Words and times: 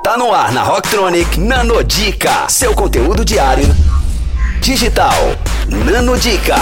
Tá 0.00 0.16
no 0.16 0.32
ar 0.32 0.50
na 0.50 0.64
Rocktronic 0.64 1.38
Nanodica, 1.38 2.48
seu 2.48 2.74
conteúdo 2.74 3.24
diário 3.24 3.64
digital. 4.60 5.12
Nanodica. 5.68 6.56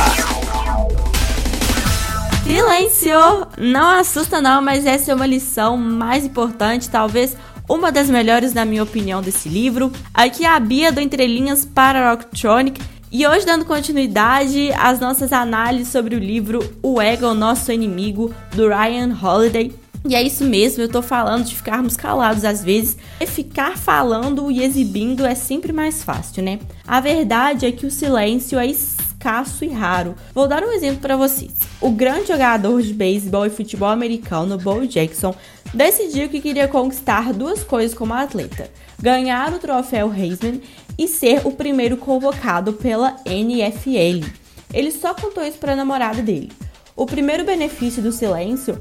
Silêncio! 2.42 3.46
Não 3.56 3.98
assusta 3.98 4.42
não, 4.42 4.60
mas 4.60 4.84
essa 4.84 5.12
é 5.12 5.14
uma 5.14 5.24
lição 5.26 5.78
mais 5.78 6.26
importante, 6.26 6.90
talvez 6.90 7.34
uma 7.66 7.90
das 7.90 8.10
melhores 8.10 8.52
na 8.52 8.66
minha 8.66 8.82
opinião 8.82 9.22
desse 9.22 9.48
livro. 9.48 9.90
Aqui 10.12 10.44
é 10.44 10.48
a 10.48 10.60
Bia 10.60 10.92
do 10.92 11.00
Entrelinhas 11.00 11.64
para 11.64 12.10
Rocktronic 12.10 12.78
e 13.10 13.26
hoje 13.26 13.46
dando 13.46 13.64
continuidade 13.64 14.70
às 14.74 15.00
nossas 15.00 15.32
análises 15.32 15.88
sobre 15.88 16.14
o 16.14 16.18
livro 16.18 16.60
O 16.82 17.00
Ego, 17.00 17.28
o 17.28 17.34
Nosso 17.34 17.72
Inimigo, 17.72 18.34
do 18.52 18.68
Ryan 18.68 19.16
Holiday. 19.22 19.72
E 20.08 20.14
é 20.14 20.22
isso 20.22 20.44
mesmo, 20.44 20.82
eu 20.82 20.88
tô 20.88 21.02
falando 21.02 21.44
de 21.44 21.54
ficarmos 21.54 21.96
calados 21.96 22.44
às 22.44 22.64
vezes. 22.64 22.96
E 23.20 23.26
ficar 23.26 23.76
falando 23.76 24.50
e 24.50 24.62
exibindo 24.62 25.26
é 25.26 25.34
sempre 25.34 25.72
mais 25.72 26.02
fácil, 26.02 26.42
né? 26.42 26.58
A 26.86 27.00
verdade 27.00 27.66
é 27.66 27.72
que 27.72 27.84
o 27.84 27.90
silêncio 27.90 28.58
é 28.58 28.66
escasso 28.66 29.62
e 29.62 29.68
raro. 29.68 30.14
Vou 30.34 30.48
dar 30.48 30.64
um 30.64 30.72
exemplo 30.72 31.00
para 31.00 31.16
vocês. 31.16 31.52
O 31.80 31.90
grande 31.90 32.28
jogador 32.28 32.80
de 32.80 32.94
beisebol 32.94 33.44
e 33.44 33.50
futebol 33.50 33.90
americano, 33.90 34.56
Bo 34.56 34.86
Jackson, 34.86 35.34
decidiu 35.74 36.30
que 36.30 36.40
queria 36.40 36.66
conquistar 36.66 37.34
duas 37.34 37.62
coisas 37.62 37.96
como 37.96 38.14
atleta: 38.14 38.70
ganhar 38.98 39.52
o 39.52 39.58
troféu 39.58 40.12
Heisman 40.12 40.62
e 40.98 41.06
ser 41.06 41.46
o 41.46 41.52
primeiro 41.52 41.98
convocado 41.98 42.72
pela 42.72 43.16
NFL. 43.26 44.26
Ele 44.72 44.90
só 44.90 45.12
contou 45.12 45.44
isso 45.44 45.58
para 45.58 45.74
a 45.74 45.76
namorada 45.76 46.22
dele. 46.22 46.50
O 46.96 47.04
primeiro 47.04 47.44
benefício 47.44 48.02
do 48.02 48.12
silêncio 48.12 48.80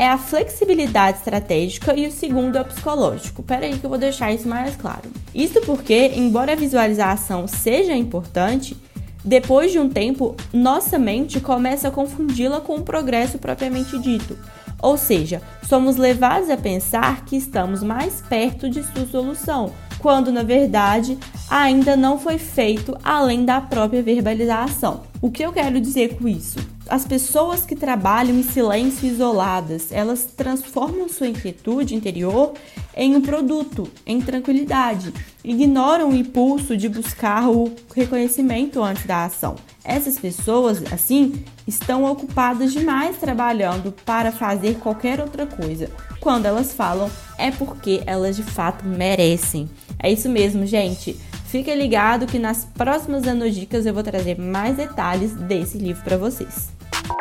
é 0.00 0.08
a 0.08 0.16
flexibilidade 0.16 1.18
estratégica 1.18 1.94
e 1.94 2.06
o 2.06 2.10
segundo 2.10 2.56
é 2.56 2.62
o 2.62 2.64
psicológico. 2.64 3.42
Pera 3.42 3.66
aí 3.66 3.78
que 3.78 3.84
eu 3.84 3.90
vou 3.90 3.98
deixar 3.98 4.32
isso 4.32 4.48
mais 4.48 4.74
claro. 4.74 5.10
Isso 5.34 5.60
porque, 5.60 6.12
embora 6.14 6.52
a 6.52 6.56
visualização 6.56 7.46
seja 7.46 7.94
importante, 7.94 8.74
depois 9.22 9.70
de 9.70 9.78
um 9.78 9.90
tempo, 9.90 10.34
nossa 10.54 10.98
mente 10.98 11.38
começa 11.38 11.88
a 11.88 11.90
confundi-la 11.90 12.62
com 12.62 12.76
o 12.76 12.82
progresso 12.82 13.38
propriamente 13.38 13.98
dito. 13.98 14.38
Ou 14.80 14.96
seja, 14.96 15.42
somos 15.68 15.96
levados 15.96 16.48
a 16.48 16.56
pensar 16.56 17.26
que 17.26 17.36
estamos 17.36 17.82
mais 17.82 18.22
perto 18.22 18.70
de 18.70 18.82
sua 18.82 19.04
solução, 19.04 19.70
quando 19.98 20.32
na 20.32 20.42
verdade 20.42 21.18
ainda 21.50 21.94
não 21.94 22.18
foi 22.18 22.38
feito 22.38 22.96
além 23.04 23.44
da 23.44 23.60
própria 23.60 24.02
verbalização. 24.02 25.02
O 25.20 25.30
que 25.30 25.42
eu 25.42 25.52
quero 25.52 25.78
dizer 25.78 26.16
com 26.16 26.26
isso? 26.26 26.69
As 26.88 27.04
pessoas 27.04 27.64
que 27.64 27.76
trabalham 27.76 28.36
em 28.36 28.42
silêncio 28.42 29.06
isoladas, 29.06 29.92
elas 29.92 30.24
transformam 30.24 31.08
sua 31.08 31.28
inquietude 31.28 31.94
interior 31.94 32.54
em 32.96 33.14
um 33.14 33.20
produto, 33.20 33.88
em 34.04 34.20
tranquilidade. 34.20 35.12
Ignoram 35.44 36.10
o 36.10 36.14
impulso 36.14 36.76
de 36.76 36.88
buscar 36.88 37.48
o 37.48 37.72
reconhecimento 37.94 38.82
antes 38.82 39.06
da 39.06 39.24
ação. 39.24 39.56
Essas 39.84 40.18
pessoas, 40.18 40.82
assim, 40.92 41.44
estão 41.66 42.04
ocupadas 42.04 42.72
demais 42.72 43.16
trabalhando 43.16 43.92
para 44.04 44.32
fazer 44.32 44.78
qualquer 44.78 45.20
outra 45.20 45.46
coisa. 45.46 45.90
Quando 46.20 46.46
elas 46.46 46.72
falam, 46.72 47.10
é 47.38 47.50
porque 47.50 48.02
elas 48.04 48.36
de 48.36 48.42
fato 48.42 48.84
merecem. 48.84 49.70
É 49.98 50.10
isso 50.10 50.28
mesmo, 50.28 50.66
gente. 50.66 51.18
Fica 51.50 51.74
ligado 51.74 52.26
que 52.26 52.38
nas 52.38 52.64
próximas 52.64 53.26
anodicas 53.26 53.84
eu 53.84 53.92
vou 53.92 54.04
trazer 54.04 54.38
mais 54.38 54.76
detalhes 54.76 55.32
desse 55.32 55.78
livro 55.78 56.00
para 56.04 56.16
vocês. 56.16 56.70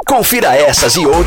Confira 0.07 0.55
essas 0.55 0.95
e 0.95 0.99
outras 0.99 1.25